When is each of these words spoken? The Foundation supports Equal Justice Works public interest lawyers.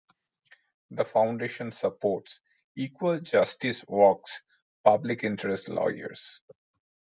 The 0.89 1.05
Foundation 1.05 1.71
supports 1.71 2.39
Equal 2.75 3.19
Justice 3.19 3.85
Works 3.87 4.41
public 4.83 5.23
interest 5.23 5.69
lawyers. 5.69 6.41